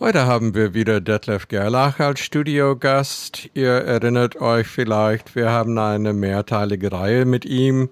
[0.00, 3.50] Heute haben wir wieder Detlef Gerlach als Studiogast.
[3.54, 7.88] Ihr erinnert euch vielleicht, wir haben eine mehrteilige Reihe mit ihm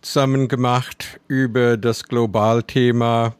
[0.00, 3.34] zusammen gemacht über das Globalthema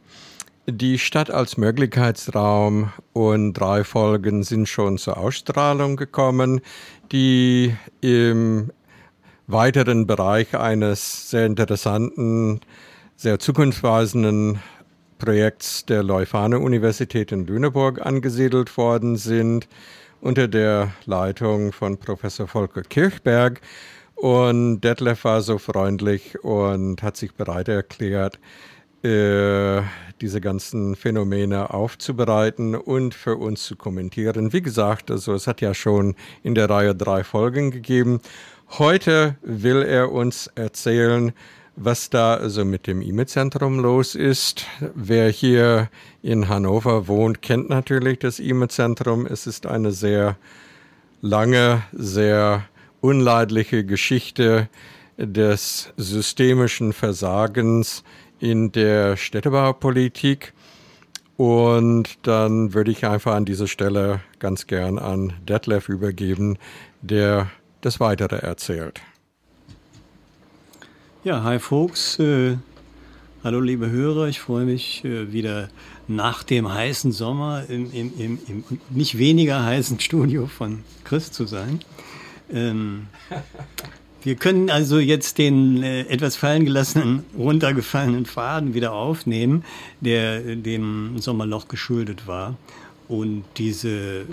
[0.66, 6.60] die Stadt als Möglichkeitsraum und drei Folgen sind schon zur Ausstrahlung gekommen,
[7.10, 8.70] die im
[9.46, 12.60] weiteren Bereich eines sehr interessanten,
[13.16, 14.60] sehr zukunftsweisenden
[15.22, 19.68] Projekts der Leuphana Universität in Lüneburg angesiedelt worden sind,
[20.20, 23.60] unter der Leitung von Professor Volker Kirchberg.
[24.16, 28.40] Und Detlef war so freundlich und hat sich bereit erklärt,
[29.04, 29.82] äh,
[30.20, 34.52] diese ganzen Phänomene aufzubereiten und für uns zu kommentieren.
[34.52, 38.20] Wie gesagt, also es hat ja schon in der Reihe drei Folgen gegeben.
[38.70, 41.32] Heute will er uns erzählen,
[41.76, 44.66] was da also mit dem E-Mail-Zentrum los ist.
[44.94, 45.88] Wer hier
[46.22, 49.26] in Hannover wohnt, kennt natürlich das E-Mail-Zentrum.
[49.26, 50.36] Es ist eine sehr
[51.20, 52.64] lange, sehr
[53.00, 54.68] unleidliche Geschichte
[55.16, 58.04] des systemischen Versagens
[58.38, 60.52] in der Städtebaupolitik.
[61.36, 66.58] Und dann würde ich einfach an dieser Stelle ganz gern an Detlef übergeben,
[67.00, 69.00] der das Weitere erzählt.
[71.24, 72.18] Ja, hi Folks.
[72.18, 72.56] Äh,
[73.44, 75.68] hallo liebe Hörer, ich freue mich äh, wieder
[76.08, 81.46] nach dem heißen Sommer im, im, im, im, nicht weniger heißen Studio von Chris zu
[81.46, 81.78] sein.
[82.52, 83.06] Ähm,
[84.24, 89.64] wir können also jetzt den äh, etwas fallen gelassenen, runtergefallenen Faden wieder aufnehmen,
[90.00, 92.56] der dem Sommerloch geschuldet war.
[93.06, 94.24] Und diese äh,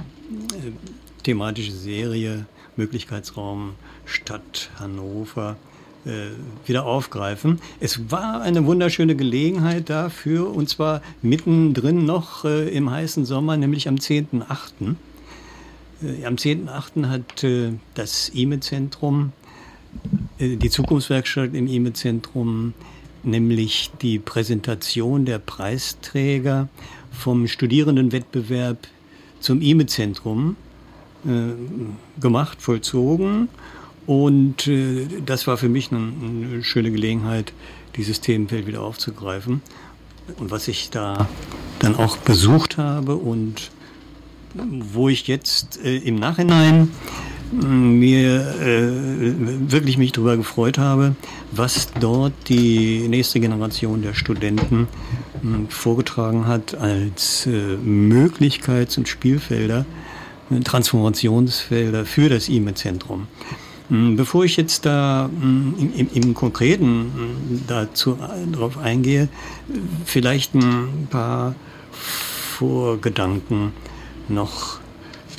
[1.21, 5.55] thematische Serie Möglichkeitsraum Stadt Hannover
[6.65, 7.59] wieder aufgreifen.
[7.79, 13.87] Es war eine wunderschöne Gelegenheit dafür, und zwar mittendrin noch äh, im heißen Sommer, nämlich
[13.87, 14.95] am 10.8.
[16.01, 17.07] Äh, am 10.8.
[17.07, 19.33] hat äh, das IME-Zentrum,
[20.37, 22.73] äh, die Zukunftswerkstatt im IME-Zentrum,
[23.23, 26.69] nämlich die Präsentation der Preisträger
[27.11, 28.87] vom Studierendenwettbewerb
[29.39, 30.55] zum IME-Zentrum
[31.25, 33.49] äh, gemacht, vollzogen.
[34.09, 37.53] Und äh, das war für mich eine, eine, schöne Gelegenheit,
[37.95, 39.61] dieses Themenfeld wieder aufzugreifen.
[40.39, 41.29] Und was ich da
[41.77, 43.69] dann auch besucht habe und
[44.55, 46.89] wo ich jetzt äh, im Nachhinein
[47.53, 51.15] äh, mir äh, wirklich mich darüber gefreut habe,
[51.51, 54.87] was dort die nächste Generation der Studenten
[55.43, 59.85] äh, vorgetragen hat als äh, Möglichkeits- und Spielfelder
[60.63, 63.27] Transformationsfelder für das E-Mail-Zentrum.
[63.89, 68.17] Hm, bevor ich jetzt da hm, im, im Konkreten hm, dazu
[68.51, 69.27] darauf eingehe,
[70.05, 71.55] vielleicht ein paar
[71.91, 73.73] Vorgedanken
[74.27, 74.79] noch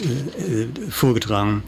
[0.01, 1.63] äh, vorgetragen.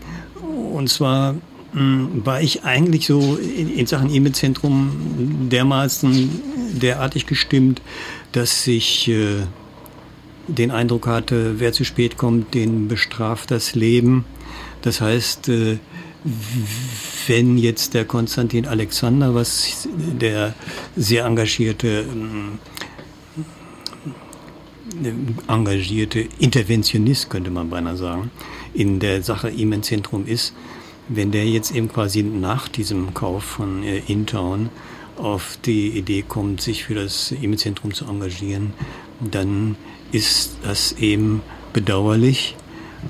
[0.72, 1.37] Und zwar
[1.75, 6.28] war ich eigentlich so in, in Sachen E-Mail-Zentrum dermaßen
[6.75, 7.81] derartig gestimmt,
[8.32, 9.44] dass ich äh,
[10.49, 14.26] den Eindruck hatte, wer zu spät kommt, den bestraft das Leben.
[14.82, 15.78] Das heißt, äh,
[17.27, 20.55] wenn jetzt der Konstantin Alexander, was der
[20.97, 22.05] sehr engagierte,
[25.03, 25.12] äh,
[25.49, 28.31] engagierte Interventionist, könnte man beinahe sagen,
[28.75, 30.55] in der Sache ihm im Zentrum ist,
[31.09, 34.71] wenn der jetzt eben quasi nach diesem Kauf von äh, Intown
[35.16, 38.72] auf die Idee kommt, sich für das E-Mail-Zentrum zu engagieren,
[39.21, 39.77] dann
[40.11, 42.56] ist das eben bedauerlich.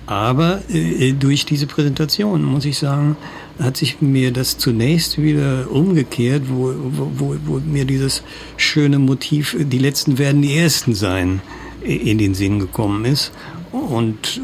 [0.06, 3.16] Aber äh, durch diese Präsentation, muss ich sagen,
[3.58, 8.22] hat sich mir das zunächst wieder umgekehrt, wo, wo, wo mir dieses
[8.56, 11.40] schöne Motiv, die Letzten werden die Ersten sein,
[11.82, 13.32] in den Sinn gekommen ist.
[13.70, 14.40] Und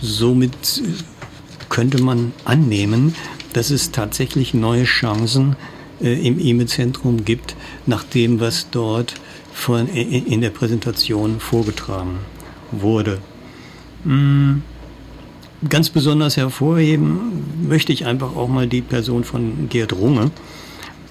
[0.00, 0.82] somit
[1.68, 3.14] könnte man annehmen,
[3.52, 5.56] dass es tatsächlich neue Chancen
[6.00, 9.14] äh, im E-Mail-Zentrum gibt, nach dem, was dort
[9.52, 12.18] von, in der Präsentation vorgetragen
[12.70, 13.18] wurde.
[14.04, 14.62] Mm,
[15.68, 20.30] ganz besonders hervorheben möchte ich einfach auch mal die Person von Gerd Runge,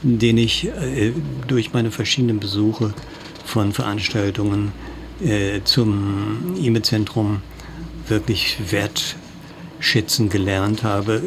[0.02, 1.12] den ich äh,
[1.48, 2.94] durch meine verschiedenen Besuche
[3.46, 4.72] von Veranstaltungen
[5.24, 7.42] äh, zum E-Mail-Zentrum
[8.08, 11.22] wirklich wertschätzen gelernt habe,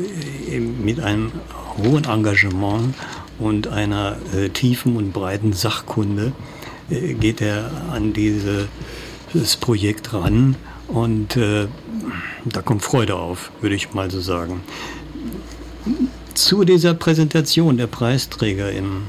[0.51, 1.33] äh, mit einem
[1.79, 2.95] hohen Engagement
[3.39, 6.33] und einer äh, tiefen und breiten Sachkunde
[6.91, 10.57] äh, geht er an dieses Projekt ran
[10.93, 11.67] und äh,
[12.44, 14.61] da kommt Freude auf, würde ich mal so sagen.
[16.35, 19.03] Zu dieser Präsentation der Preisträger im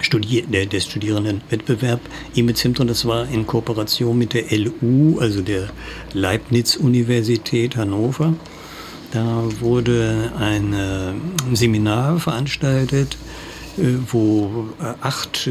[0.00, 2.00] Studier der, der Studierendenwettbewerb
[2.34, 5.70] E-Mit-Zentrum, das war in Kooperation mit der LU, also der
[6.12, 8.34] Leibniz-Universität Hannover.
[9.12, 11.12] Da wurde ein äh,
[11.54, 13.16] Seminar veranstaltet,
[13.78, 15.48] äh, wo äh, acht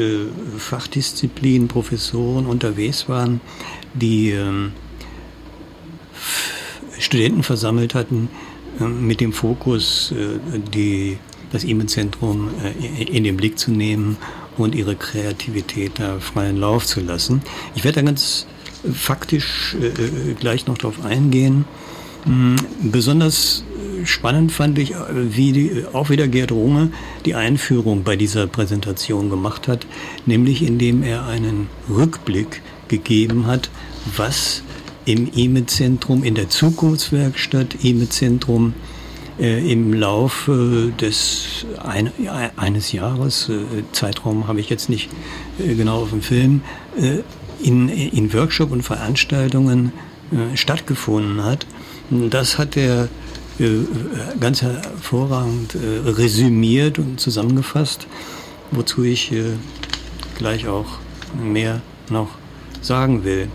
[0.57, 3.41] Fachdisziplinen, Professoren unterwegs waren,
[3.93, 4.73] die ähm,
[6.99, 8.29] Studenten versammelt hatten
[8.79, 11.17] äh, mit dem Fokus, äh, die,
[11.51, 12.49] das E-Mail-Zentrum
[12.97, 14.17] in den Blick zu nehmen
[14.57, 17.43] und ihre Kreativität da freien Lauf zu lassen.
[17.75, 18.47] Ich werde da ganz
[18.91, 19.75] faktisch
[20.39, 21.65] gleich noch darauf eingehen.
[22.23, 23.63] Hm, besonders
[24.03, 26.91] spannend fand ich, wie die, auch wieder Gerd Runge
[27.25, 29.85] die Einführung bei dieser Präsentation gemacht hat,
[30.25, 33.69] nämlich indem er einen Rückblick gegeben hat,
[34.17, 34.63] was
[35.05, 38.73] im IME-Zentrum, in der Zukunftswerkstatt IME-Zentrum
[39.39, 42.11] äh, im Laufe des ein,
[42.55, 45.09] eines Jahres, äh, Zeitraum habe ich jetzt nicht
[45.59, 46.61] äh, genau auf dem Film,
[46.99, 47.19] äh,
[47.61, 49.91] in, in Workshop und Veranstaltungen
[50.31, 51.65] äh, stattgefunden hat.
[52.09, 53.07] Das hat er
[53.59, 53.65] äh,
[54.39, 55.75] ganz hervorragend
[56.05, 58.07] resümiert und zusammengefasst,
[58.71, 59.31] wozu ich
[60.37, 60.97] gleich auch
[61.41, 62.29] mehr noch
[62.81, 63.47] sagen will.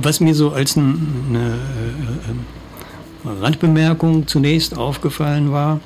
[0.00, 5.80] Was mir so als eine äh, äh, Randbemerkung zunächst aufgefallen war,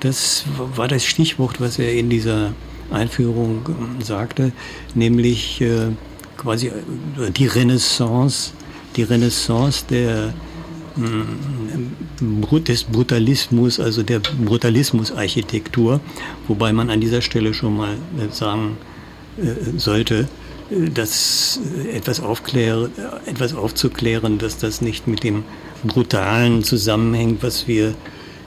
[0.00, 2.52] das war das Stichwort, was er in dieser
[2.90, 4.52] Einführung ähm, sagte,
[4.94, 5.88] nämlich äh,
[6.36, 6.70] quasi
[7.36, 8.52] die Renaissance,
[8.94, 10.34] die Renaissance der
[10.96, 11.94] hm,
[12.64, 16.00] des Brutalismus, also der Brutalismusarchitektur,
[16.48, 17.96] wobei man an dieser Stelle schon mal
[18.30, 18.78] sagen
[19.76, 20.26] sollte,
[20.70, 22.90] das äh, etwas, aufklären,
[23.26, 25.44] etwas aufzuklären, dass das nicht mit dem
[25.84, 27.94] Brutalen zusammenhängt, was wir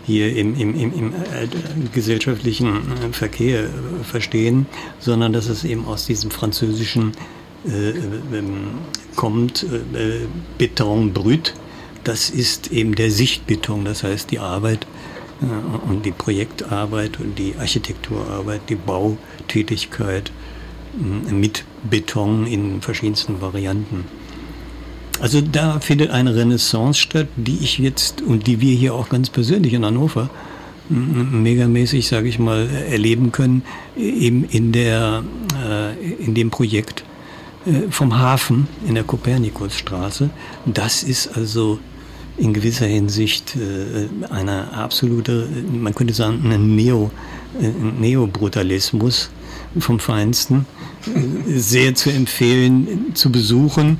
[0.06, 1.48] hier im, im, im, im äh,
[1.94, 3.70] gesellschaftlichen äh, Verkehr
[4.04, 4.66] verstehen,
[5.00, 7.12] sondern dass es eben aus diesem französischen
[7.66, 8.80] äh, ähm,
[9.16, 10.28] kommt, äh,
[10.58, 11.54] Beton brut.
[12.04, 14.88] Das ist eben der Sichtbeton, das heißt die Arbeit
[15.42, 20.32] äh, und die Projektarbeit und die Architekturarbeit, die Bautätigkeit
[20.94, 24.06] mit Beton in verschiedensten Varianten.
[25.22, 29.30] Also da findet eine Renaissance statt, die ich jetzt und die wir hier auch ganz
[29.30, 30.30] persönlich in Hannover
[30.90, 33.64] megamäßig, sage ich mal, erleben können,
[33.96, 35.24] eben in, der,
[35.64, 37.04] äh, in dem Projekt
[37.66, 40.32] äh, vom Hafen in der Kopernikusstraße.
[40.66, 41.80] Das ist also
[42.38, 47.12] in gewisser Hinsicht äh, eine absolute, man könnte sagen, ein Neo,
[48.00, 49.30] Neobrutalismus
[49.80, 50.66] vom Feinsten
[51.48, 54.00] sehr zu empfehlen, zu besuchen.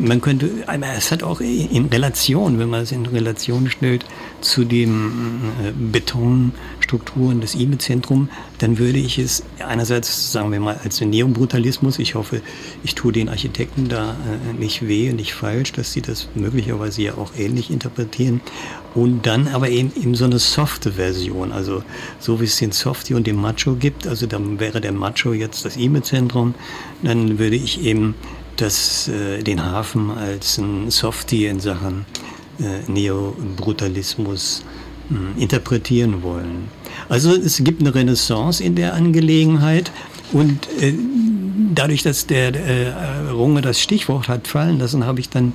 [0.00, 0.50] Man könnte,
[0.96, 4.04] es hat auch in Relation, wenn man es in Relation stellt
[4.40, 11.00] zu den äh, Betonstrukturen des IME-Zentrum, dann würde ich es einerseits, sagen wir mal, als
[11.00, 12.42] Neobrutalismus, ich hoffe,
[12.84, 17.14] ich tue den Architekten da äh, nicht weh, nicht falsch, dass sie das möglicherweise ja
[17.14, 18.40] auch ähnlich interpretieren.
[18.94, 21.82] Und dann aber eben, eben so eine softe Version, also
[22.18, 25.64] so wie es den Softie und den Macho gibt, also dann wäre der Macho jetzt
[25.64, 26.54] das IME-Zentrum,
[27.02, 28.14] dann würde ich eben
[28.56, 32.04] das, äh, den Hafen als ein Softie in Sachen
[32.58, 34.64] äh, Neobrutalismus
[35.10, 36.68] äh, interpretieren wollen.
[37.08, 39.90] Also es gibt eine Renaissance in der Angelegenheit
[40.32, 40.94] und äh,
[41.74, 45.52] dadurch, dass der äh, Runge das Stichwort hat fallen lassen, habe ich dann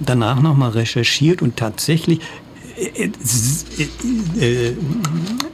[0.00, 2.20] danach nochmal recherchiert und tatsächlich
[2.76, 3.10] äh,
[4.40, 4.74] äh,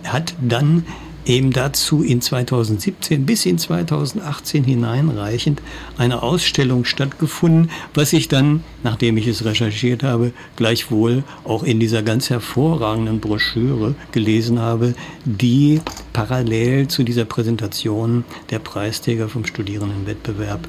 [0.05, 0.85] hat dann
[1.27, 5.63] eben dazu in 2017 bis in 2018 hineinreichend
[5.97, 12.03] eine Ausstellung stattgefunden, was ich dann, nachdem ich es recherchiert habe, gleichwohl auch in dieser
[12.03, 15.81] ganz hervorragenden Broschüre gelesen habe, die
[16.13, 20.61] parallel zu dieser Präsentation der Preisträger vom Studierendenwettbewerb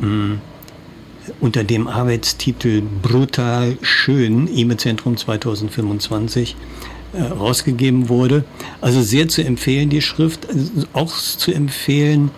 [0.00, 0.38] mh, hm,
[1.40, 8.44] unter dem Arbeitstitel Brutal Schön, IME-Zentrum 2025, äh, rausgegeben wurde.
[8.80, 12.30] Also sehr zu empfehlen, die Schrift, also auch zu empfehlen,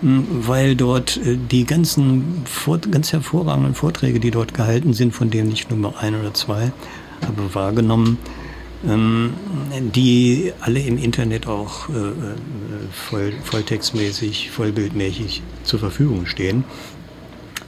[0.00, 2.44] hm, weil dort äh, die ganzen
[2.90, 6.72] ganz hervorragenden Vorträge, die dort gehalten sind, von denen ich nur ein oder zwei
[7.26, 8.18] habe wahrgenommen,
[8.88, 9.32] ähm,
[9.94, 11.92] die alle im Internet auch äh,
[12.92, 16.64] voll, volltextmäßig, vollbildmäßig zur Verfügung stehen.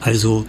[0.00, 0.47] Also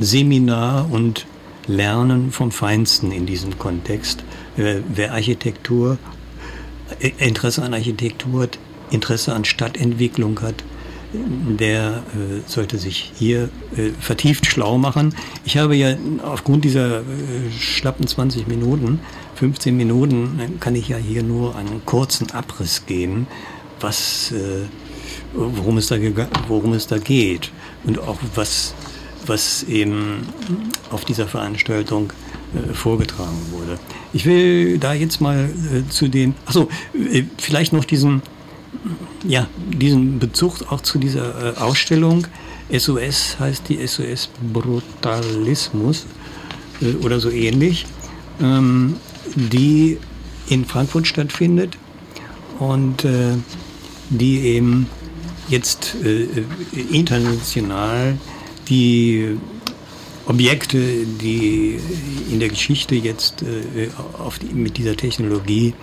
[0.00, 1.24] Seminar und
[1.70, 4.24] Lernen vom Feinsten in diesem Kontext.
[4.56, 5.98] Äh, wer Architektur,
[7.00, 8.58] äh, Interesse an Architektur hat,
[8.90, 10.64] Interesse an Stadtentwicklung hat,
[11.12, 15.14] der äh, sollte sich hier äh, vertieft schlau machen.
[15.44, 17.02] Ich habe ja aufgrund dieser äh,
[17.58, 19.00] schlappen 20 Minuten,
[19.34, 23.26] 15 Minuten, kann ich ja hier nur einen kurzen Abriss geben,
[23.80, 24.66] was, äh,
[25.34, 25.96] worum, es da
[26.46, 27.50] worum es da geht
[27.84, 28.74] und auch was,
[29.26, 30.26] was eben
[30.90, 32.12] auf dieser Veranstaltung
[32.52, 33.78] äh, vorgetragen wurde.
[34.12, 38.22] Ich will da jetzt mal äh, zu den, achso, äh, vielleicht noch diesen,
[39.24, 42.26] ja, diesen Bezug auch zu dieser Ausstellung.
[42.76, 46.06] SOS heißt die SOS Brutalismus
[47.02, 47.86] oder so ähnlich,
[48.40, 48.96] ähm,
[49.34, 49.98] die
[50.48, 51.76] in Frankfurt stattfindet
[52.58, 53.04] und
[54.08, 54.86] die eben
[55.48, 55.96] jetzt
[56.90, 58.16] international
[58.70, 59.36] die
[60.26, 61.78] Objekte, die
[62.30, 63.88] in der Geschichte jetzt äh,
[64.40, 65.74] die, mit dieser Technologie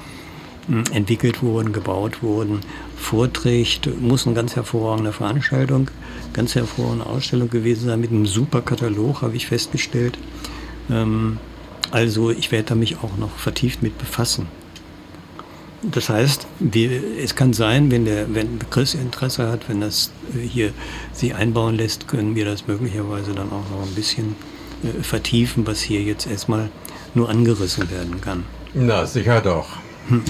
[0.70, 2.62] äh, entwickelt wurden, gebaut wurden,
[2.96, 5.92] vorträgt, muss eine ganz hervorragende Veranstaltung,
[6.34, 10.18] ganz hervorragende Ausstellung gewesen sein, mit einem super Katalog, habe ich festgestellt.
[10.90, 11.40] Ähm,
[11.92, 14.48] also ich werde da mich auch noch vertieft mit befassen.
[15.92, 20.40] Das heißt, wir, es kann sein, wenn, der, wenn Chris Interesse hat, wenn das äh,
[20.46, 20.72] hier
[21.14, 24.36] sich einbauen lässt, können wir das möglicherweise dann auch noch ein bisschen
[24.84, 26.70] äh, vertiefen, was hier jetzt erstmal
[27.14, 28.44] nur angerissen werden kann.
[28.74, 29.68] Na, sicher doch.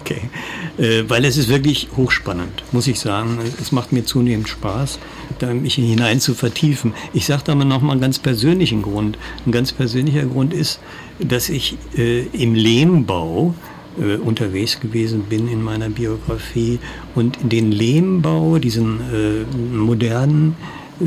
[0.00, 0.30] Okay,
[0.78, 3.38] äh, weil es ist wirklich hochspannend, muss ich sagen.
[3.60, 4.98] Es macht mir zunehmend Spaß,
[5.38, 6.94] da mich hinein zu vertiefen.
[7.12, 9.18] Ich sage da mal nochmal einen ganz persönlichen Grund.
[9.46, 10.80] Ein ganz persönlicher Grund ist,
[11.18, 13.54] dass ich äh, im Lehmbau
[14.00, 16.78] äh, unterwegs gewesen bin in meiner Biografie
[17.14, 20.56] und den Lehmbau, diesen äh, modernen,
[21.00, 21.04] äh,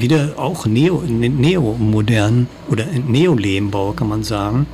[0.00, 4.66] wieder auch neo, neomodern oder Neolehmbau kann man sagen,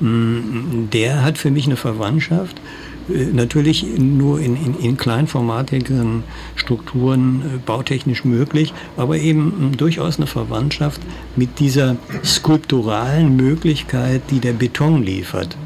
[0.00, 2.60] mm, der hat für mich eine Verwandtschaft.
[3.08, 6.24] Äh, natürlich nur in, in, in kleinformatigen
[6.56, 11.00] Strukturen äh, bautechnisch möglich, aber eben mm, durchaus eine Verwandtschaft
[11.36, 15.56] mit dieser skulpturalen Möglichkeit, die der Beton liefert.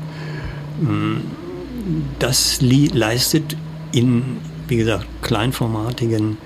[2.18, 3.56] Das leistet
[3.92, 4.22] in,
[4.68, 6.36] wie gesagt, kleinformatigen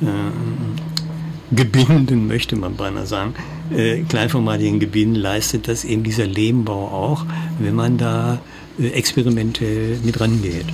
[0.00, 3.34] äh, Gebinden, möchte man beinahe sagen,
[3.74, 7.24] äh, kleinformatigen Gebinden leistet das eben dieser Lehmbau auch,
[7.58, 8.40] wenn man da
[8.78, 10.66] äh, experimentell mit rangeht.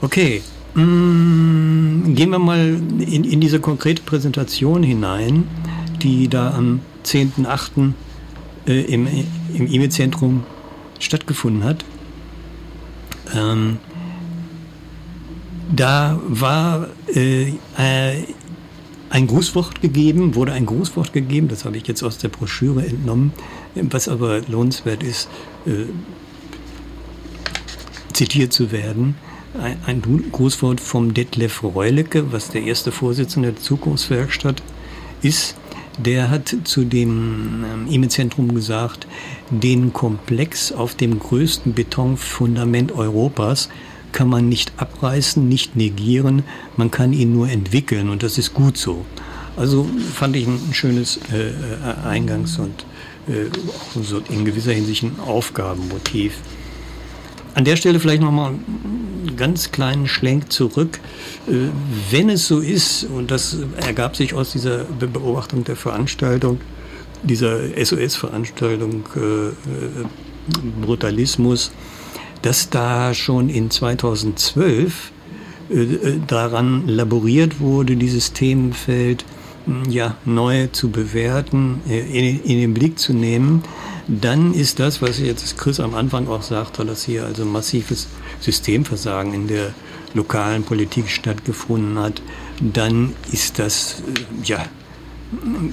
[0.00, 0.42] Okay,
[0.74, 5.44] mm, gehen wir mal in, in diese konkrete Präsentation hinein,
[6.02, 7.92] die da am 10.8.
[8.66, 9.08] Äh, im,
[9.54, 10.44] im E-Mail-Zentrum
[10.98, 11.84] stattgefunden hat.
[13.34, 13.78] Ähm,
[15.74, 18.24] da war äh, äh,
[19.10, 23.32] ein Grußwort gegeben, wurde ein Grußwort gegeben, das habe ich jetzt aus der Broschüre entnommen,
[23.74, 25.28] was aber lohnenswert ist,
[25.66, 25.86] äh,
[28.12, 29.16] zitiert zu werden.
[29.86, 34.62] Ein, Grußwort vom Detlef Reulecke, was der erste Vorsitzende der Zukunftswerkstatt
[35.22, 35.56] ist.
[35.98, 39.06] Der hat zu dem ähm, E-Mail-Zentrum gesagt,
[39.50, 43.68] den Komplex auf dem größten Betonfundament Europas
[44.12, 46.42] kann man nicht abreißen, nicht negieren,
[46.76, 49.04] man kann ihn nur entwickeln und das ist gut so.
[49.56, 52.84] Also fand ich ein schönes äh, äh Eingangs- und
[53.26, 53.46] äh,
[54.00, 56.34] so in gewisser Hinsicht ein Aufgabenmotiv.
[57.54, 58.52] An der Stelle vielleicht nochmal
[59.36, 61.00] ganz kleinen Schlenk zurück.
[61.48, 61.68] Äh,
[62.10, 66.60] wenn es so ist, und das ergab sich aus dieser Beobachtung der Veranstaltung,
[67.22, 69.52] dieser SOS-Veranstaltung äh, äh,
[70.80, 71.72] Brutalismus,
[72.42, 75.12] dass da schon in 2012
[76.28, 79.24] daran laboriert wurde, dieses Themenfeld
[79.88, 83.64] ja, neu zu bewerten, in, in den Blick zu nehmen
[84.08, 88.06] dann ist das, was jetzt Chris am Anfang auch sagte, dass hier also massives
[88.40, 89.74] Systemversagen in der
[90.14, 92.22] lokalen Politik stattgefunden hat,
[92.60, 94.64] dann ist das äh, ja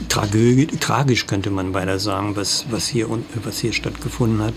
[0.10, 3.08] tragisch könnte man beinahe sagen, was, was, hier,
[3.44, 4.56] was hier stattgefunden hat.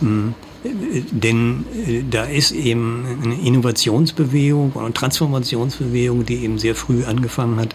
[0.00, 0.34] Hm.
[0.64, 7.74] Denn äh, da ist eben eine Innovationsbewegung und Transformationsbewegung, die eben sehr früh angefangen hat,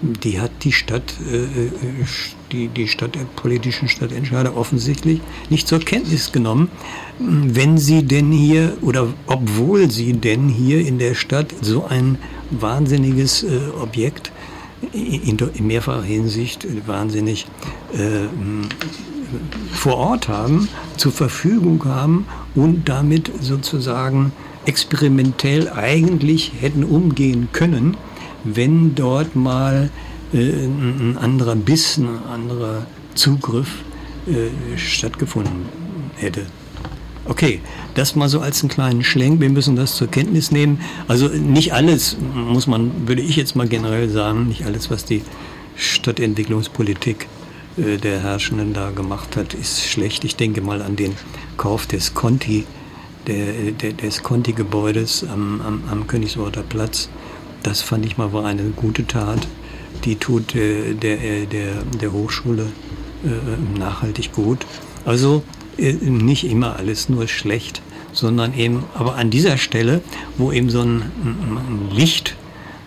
[0.00, 1.68] die hat die Stadt, äh,
[2.52, 6.70] die, die Stadt, politischen Stadtentscheider offensichtlich nicht zur Kenntnis genommen,
[7.18, 12.18] wenn sie denn hier oder obwohl sie denn hier in der Stadt so ein
[12.50, 14.32] wahnsinniges äh, Objekt
[14.92, 17.46] in, in mehrfacher Hinsicht wahnsinnig
[17.94, 18.26] äh,
[19.72, 24.32] vor Ort haben, zur Verfügung haben und damit sozusagen
[24.66, 27.96] experimentell eigentlich hätten umgehen können
[28.44, 29.90] wenn dort mal
[30.32, 33.68] ein anderer Biss, ein anderer Zugriff
[34.26, 35.66] äh, stattgefunden
[36.16, 36.46] hätte.
[37.24, 37.60] Okay,
[37.94, 39.40] das mal so als einen kleinen Schlenk.
[39.40, 40.80] Wir müssen das zur Kenntnis nehmen.
[41.06, 45.22] Also nicht alles, muss man, würde ich jetzt mal generell sagen, nicht alles, was die
[45.76, 47.28] Stadtentwicklungspolitik
[47.76, 50.24] äh, der Herrschenden da gemacht hat, ist schlecht.
[50.24, 51.14] Ich denke mal an den
[51.56, 52.64] Kauf des Conti
[53.26, 57.08] der, der, des Conti-Gebäudes am, am, am Königsworter Platz.
[57.62, 59.46] Das fand ich mal war eine gute Tat.
[60.04, 61.16] Die tut äh, der,
[61.46, 62.66] der, der Hochschule
[63.24, 64.66] äh, nachhaltig gut.
[65.04, 65.42] Also
[65.78, 67.82] äh, nicht immer alles nur schlecht,
[68.12, 70.00] sondern eben, aber an dieser Stelle,
[70.38, 72.36] wo eben so ein, ein Licht,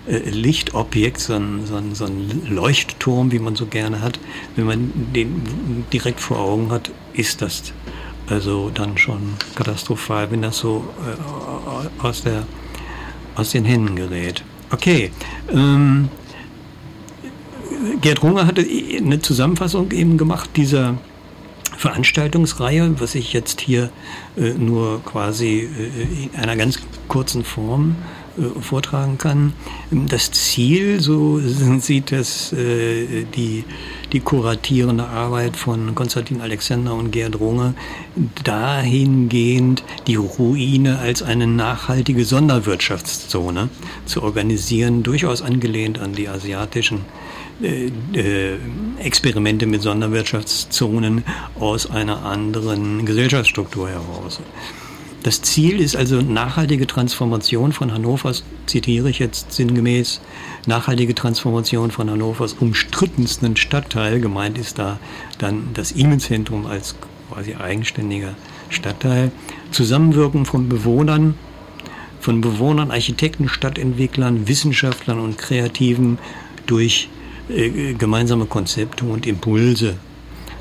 [0.08, 4.20] äh, Lichtobjekt, so ein, so, ein, so ein Leuchtturm, wie man so gerne hat,
[4.56, 7.74] wenn man den direkt vor Augen hat, ist das
[8.28, 12.44] also dann schon katastrophal, wenn das so äh, aus, der,
[13.36, 14.44] aus den Händen gerät.
[14.72, 15.12] Okay.
[15.52, 16.10] Ähm,
[18.02, 18.66] Gerd Runge hatte
[18.98, 20.98] eine Zusammenfassung eben gemacht dieser
[21.78, 23.90] Veranstaltungsreihe, was ich jetzt hier
[24.38, 27.96] äh, nur quasi äh, in einer ganz kurzen Form
[28.38, 29.54] äh, vortragen kann.
[29.92, 31.40] Das Ziel, so
[31.80, 33.64] sieht das äh, die,
[34.14, 37.76] die kuratierende Arbeit von Konstantin Alexander und Gerd Runge,
[38.44, 43.70] dahingehend die Ruine als eine nachhaltige Sonderwirtschaftszone
[44.06, 47.02] zu organisieren, durchaus angelehnt an die asiatischen
[49.00, 51.24] Experimente mit Sonderwirtschaftszonen
[51.60, 54.42] aus einer anderen Gesellschaftsstruktur heraus.
[55.24, 60.22] Das Ziel ist also nachhaltige Transformation von Hannovers, zitiere ich jetzt sinngemäß,
[60.68, 64.20] nachhaltige Transformation von Hannovers umstrittensten Stadtteil.
[64.20, 65.00] Gemeint ist da
[65.40, 66.94] dann das Imenzentrum als
[67.32, 68.36] quasi eigenständiger
[68.70, 69.32] Stadtteil.
[69.72, 71.34] Zusammenwirken von Bewohnern,
[72.20, 76.20] von Bewohnern, Architekten, Stadtentwicklern, Wissenschaftlern und Kreativen
[76.68, 77.10] durch
[77.50, 79.98] äh, gemeinsame Konzepte und Impulse.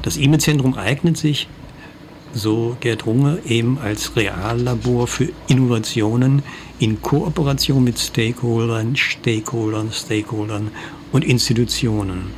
[0.02, 1.48] Das E-Mail-Zentrum eignet sich,
[2.34, 6.42] so Gerd Runge, eben als Reallabor für Innovationen
[6.78, 10.70] in Kooperation mit Stakeholdern, Stakeholdern, Stakeholdern
[11.12, 12.32] und Institutionen.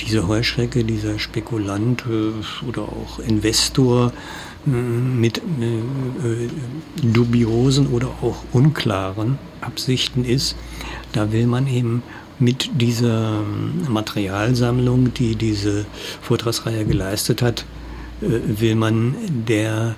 [0.00, 4.12] diese Heuschrecke, dieser Spekulant äh, oder auch Investor
[4.66, 5.40] äh, mit
[7.02, 10.56] dubiosen oder auch unklaren Absichten ist,
[11.12, 12.02] da will man eben
[12.38, 13.42] mit dieser
[13.88, 15.86] Materialsammlung, die diese
[16.22, 17.64] Vortragsreihe geleistet hat,
[18.20, 19.16] will man
[19.48, 19.96] der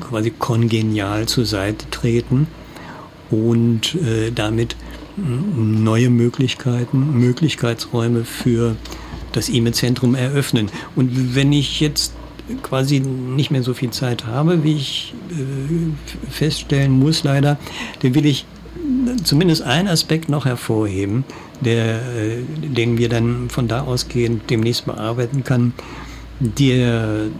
[0.00, 2.46] quasi kongenial zur Seite treten
[3.32, 4.76] und äh, damit
[5.16, 8.76] neue Möglichkeiten, Möglichkeitsräume für
[9.32, 10.70] das E-Mail-Zentrum eröffnen.
[10.96, 12.12] Und wenn ich jetzt
[12.62, 17.58] quasi nicht mehr so viel Zeit habe, wie ich äh, feststellen muss leider,
[18.00, 18.46] dann will ich
[19.24, 21.24] zumindest einen Aspekt noch hervorheben,
[21.60, 25.72] der, äh, den wir dann von da ausgehend demnächst bearbeiten können.
[26.44, 27.30] Die, äh,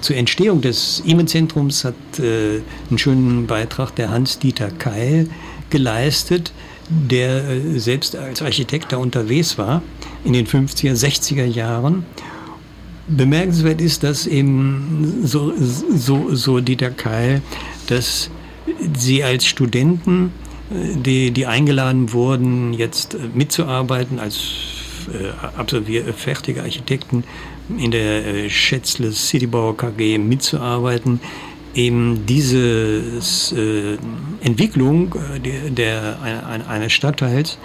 [0.00, 5.28] zur Entstehung des E-Mail-Zentrums hat äh, einen schönen Beitrag der Hans-Dieter Keil
[5.70, 6.52] geleistet,
[6.88, 9.80] der äh, selbst als Architekt da unterwegs war
[10.24, 12.04] in den 50er, 60er Jahren.
[13.06, 15.52] Bemerkenswert ist, dass eben so,
[15.94, 17.42] so, so Dieter Keil,
[17.86, 18.28] dass
[18.98, 20.32] sie als Studenten,
[20.72, 24.40] äh, die, die eingeladen wurden, jetzt mitzuarbeiten als
[25.12, 27.22] äh, absolvierte fertige Architekten
[27.76, 31.20] in der äh, Schätzle Citybauer KG mitzuarbeiten,
[31.74, 32.58] eben diese
[33.56, 33.98] äh,
[34.44, 37.58] Entwicklung äh, der, der, eine, eines Stadtteils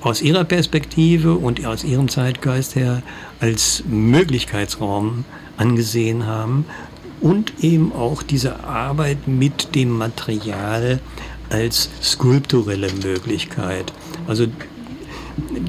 [0.00, 3.02] aus ihrer Perspektive und aus ihrem Zeitgeist her
[3.40, 5.24] als Möglichkeitsraum
[5.56, 6.66] angesehen haben
[7.20, 11.00] und eben auch diese Arbeit mit dem Material
[11.48, 13.92] als skulpturelle Möglichkeit.
[14.26, 14.46] Also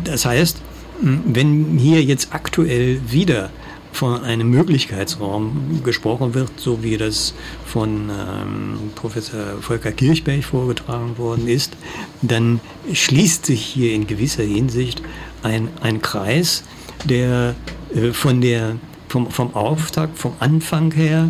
[0.04, 0.62] das heißt,
[1.01, 3.49] wenn hier jetzt aktuell wieder
[3.95, 7.34] von einem Möglichkeitsraum gesprochen wird, so wie das
[7.65, 11.77] von ähm, Professor Volker Kirchberg vorgetragen worden ist,
[12.21, 12.60] dann
[12.91, 15.01] schließt sich hier in gewisser Hinsicht
[15.43, 16.63] ein, ein Kreis,
[17.05, 17.55] der
[17.93, 18.75] äh, von der,
[19.08, 21.29] vom, vom Auftakt, vom Anfang her,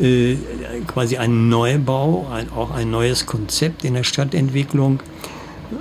[0.00, 0.36] äh,
[0.88, 5.00] quasi ein Neubau, ein, auch ein neues Konzept in der Stadtentwicklung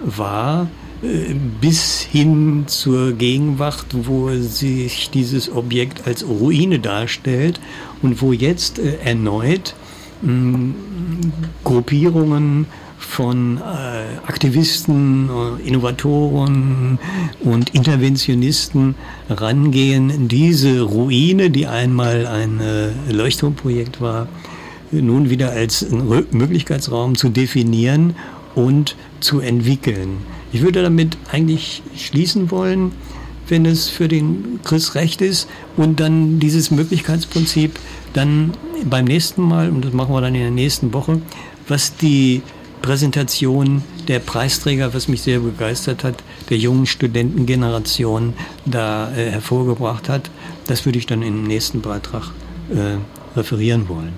[0.05, 0.67] war,
[1.01, 7.59] bis hin zur Gegenwart, wo sich dieses Objekt als Ruine darstellt
[8.03, 9.73] und wo jetzt äh, erneut
[10.21, 10.75] mh,
[11.63, 12.67] Gruppierungen
[12.99, 13.61] von äh,
[14.27, 16.99] Aktivisten, äh, Innovatoren
[17.39, 18.93] und Interventionisten
[19.27, 22.61] rangehen, diese Ruine, die einmal ein
[23.09, 24.27] Leuchtturmprojekt war,
[24.91, 28.15] nun wieder als Möglichkeitsraum zu definieren
[28.53, 30.17] und zu entwickeln.
[30.53, 32.91] Ich würde damit eigentlich schließen wollen,
[33.47, 37.77] wenn es für den Chris recht ist und dann dieses Möglichkeitsprinzip
[38.13, 38.53] dann
[38.85, 41.21] beim nächsten Mal, und das machen wir dann in der nächsten Woche,
[41.67, 42.41] was die
[42.81, 48.33] Präsentation der Preisträger, was mich sehr begeistert hat, der jungen Studentengeneration
[48.65, 50.31] da äh, hervorgebracht hat.
[50.67, 52.31] Das würde ich dann im nächsten Beitrag
[52.69, 52.97] äh,
[53.37, 54.13] referieren wollen.